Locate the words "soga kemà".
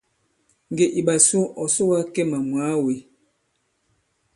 1.75-2.37